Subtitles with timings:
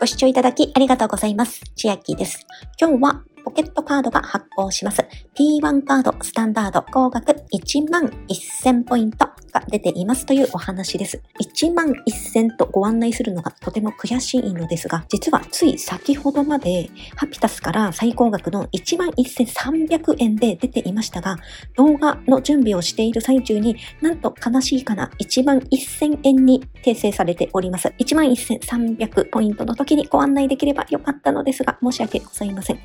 [0.00, 1.60] ご視聴いただきありがとうございます。
[1.74, 2.46] 千秋です。
[2.80, 5.00] 今日はポケットカードが発行します。
[5.34, 11.22] P1 カードスタンダード高額1万1000ポイントが出ていますというお話です。
[11.40, 21.36] 1万1000とご案内するのがとても悔しいのですが、実はつい先ほどまでハピタスから最高額の1万1300円で出ていましたが、
[21.74, 27.88] 動画の準備をしている最中になんと悲しいかな1万1000円に訂正されております。
[27.98, 32.80] 1万1300ポイントの時にご案内できればよかったのですが、申し訳ございません。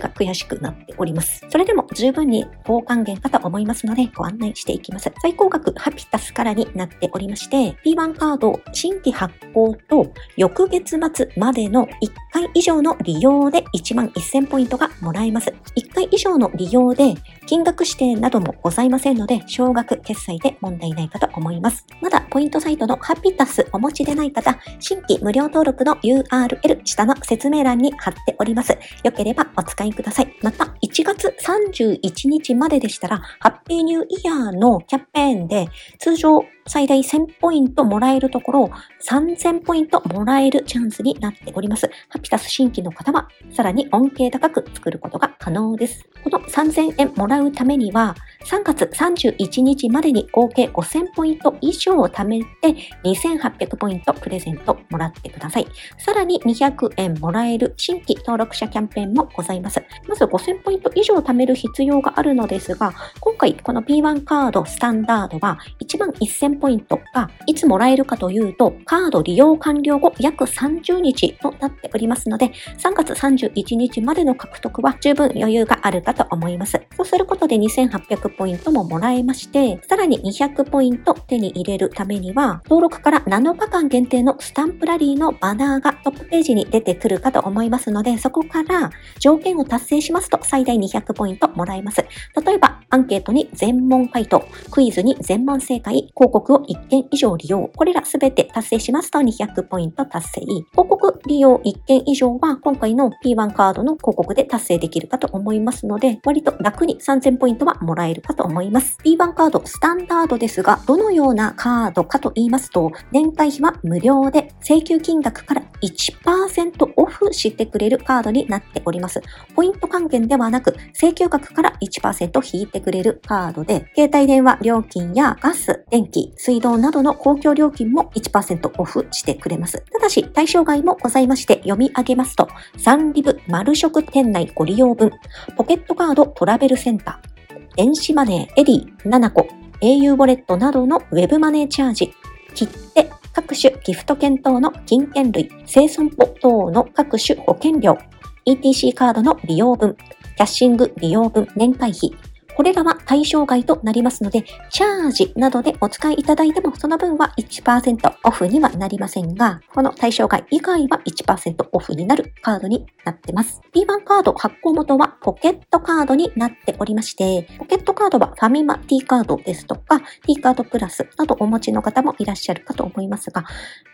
[0.00, 1.44] が悔しくなっております。
[1.48, 5.12] それでも十分に高還元かと思いますので、ご案内していきます。
[5.20, 11.90] 最高額ハピタスからになっておりまして、P1 カード新規発行と翌月末までの1
[12.32, 15.52] 回以上の利用で1万1000ポイントがもらえます。
[15.76, 17.14] 1回以上の利用で
[17.46, 21.86] 金額指定などもございませんので、少額決済で問題ないかと思います。
[22.00, 28.78] まだポイントサイトのハピタスお持ちでない方、新規無料登録の URL 下の説明欄に貼っております。
[29.02, 30.36] よければお使いください。
[30.42, 38.70] また、1月31日まででしたら、ハッピーニューイヤーのキャンペーンで、通常最大1000ポイントもらえるところを、
[39.08, 41.90] 3000ポイントもらえるチャンスになっております。
[42.10, 46.06] ハピタス新規の方は、さらに恩恵高く作ることが可能です。
[46.22, 48.14] この3000円もらうためには、
[48.44, 55.66] 3月31日までに合計5000ポイント以上を貯めて、2800ポイントプレゼントもらってください。
[55.98, 59.82] さらに200円もらえる新規登録者キャンペーンもございます。
[60.08, 76.80] まず5000ポイント以上貯める必要があるのですが、今回この P1 カードスタンダードは1万1000ポイントがいつもらえるかというと、カード利用完了後約30日となっておりますので、3月31日までの獲得は十分余裕があるかと思います。
[76.96, 92.04] そうすることで2800ポイントももらえまして、さらに200ポイント手に入れるためには、登録から7日間限定のスタンプラリーのバナーがトップページに出てくるかと思いますので、そこから条件を達成しますと最大200ポイントもらえます。
[92.44, 100.40] 例えば、アンケートに全問回答、クイズに全問正解、広告を1件以上利用、これらすべて達成しますと200ポイント達成。
[100.40, 108.96] 広告利用1件以上は今回の P1 カードの広告で達成できるかと思いますので、割と楽に3000ポイントはもらえるかと思います。
[109.04, 119.20] P1 カードスタンダードですが、どのようなカードかと言いますと、年会費は無料で請求金額から1%オフしてくれるカードになっております。
[119.54, 129.82] ポイント還元ではなく、請求額から1%引いてくれるカードで、携帯電話料金やガス、電気、水道などの公共料金も1%オフしてくれます。
[129.92, 135.10] ただし、対象外もございまして読み上げますと、サンリブ丸食店内ご利用分、
[135.56, 137.31] ポケットカードトラベルセンター、
[137.74, 139.46] 電子マネー、エディ、ナナコ、
[139.80, 142.12] au ウォレットなどのウェブマネーチャージ、
[142.54, 147.96] 切手、各種ギフト券等の金券類、生存保等の各種保険料、
[148.44, 149.96] ETC カードの利用分、
[150.36, 152.12] キャッシング利用分、年会費、
[152.56, 163.60] これらは対象外となりますので、チャージなどでお使いいただいてもその分は1%オフにはなりませんが、この対象外以外は1%オフになるカードになってます。
[163.74, 173.44] P1 カード発行元はポケットカードになっておりまして、ポケットカードはファミマ T カードですとか T カードプラスなどお持ちの方もいらっしゃるかと思いますが、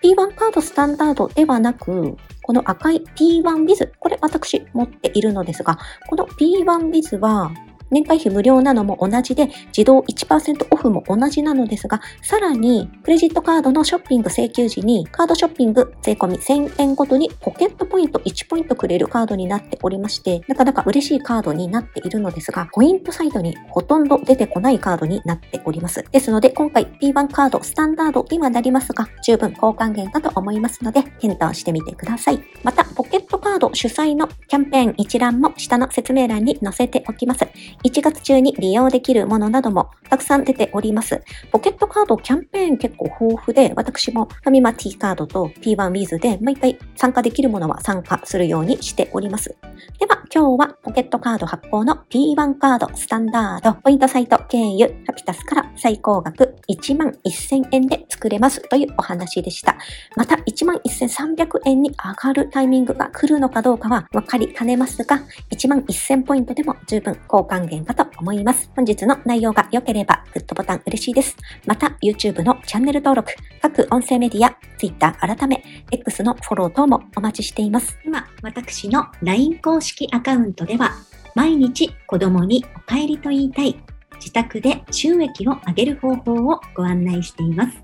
[0.03, 7.51] P1 カードスタンダードではなく、この赤い P1 Wiz、これ私持っているのですが、この P1 Wiz は
[7.91, 26.05] 年会費無料なのも同じで、自動1%オフも同じなのですが、さらに、クレジットカードのショッピング請求時に、カードショッピング税込み1000円ごとにポケットポイント1ポイントくれるカードになっておりまして、なかなか嬉しいカードになっているのですが、ポイントサイトにほとんど出てこないカードになっております。
[26.11, 32.41] ですので、今回 P1 カードスタンダードにはなりますが、十分高還元かと思いますので、検討してみてください。
[32.63, 37.47] また、ポケットカード主催のキャンペーン一覧も下の説明欄に載せておきます。
[37.85, 41.23] 1月中に利用できるものなどもたくさん出ております。
[41.53, 49.57] ポケットカードキャンペーン結構豊富で、私もファミマ T カードと P1 Wiz で毎回参加できるものは参加するようにしております。
[49.99, 59.77] では今日はポケットカード発行の P1 カードスタンダードポイントサイト経由ハピタスから最高額1万1000円で作れますというお話でした。
[60.17, 65.21] また1万1300円に上がるタイミングが来るのかどうかは分かりかねますが、
[65.51, 68.71] 1万1000ポイントでも十分高還元かと思います。
[68.75, 71.37] 本日の内容が良ければグッドボタン嬉しいです。
[71.67, 73.33] また YouTube のチャンネル登録、
[73.63, 77.99] 各音声メディア、Twitter 改め X のフォロー等もお待ちしています。
[78.05, 80.93] 今、私の LINE 公式アカウントでは、
[81.35, 83.77] 毎日子供にお帰りと言いたい、
[84.17, 87.79] 自宅で収益を上げる方法をご案内しています。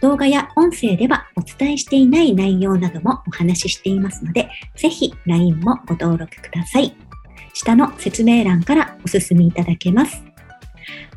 [0.00, 6.96] 動画や音声ではお伝えしていない内容などもお話ししていますので、ぜひ LINE もご登録ください。
[7.62, 10.24] 下の説明欄からお進みいただけます。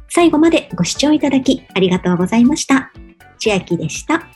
[0.08, 2.92] 最後までご視聴いただきありがとうございました。
[3.40, 4.35] 千秋でした。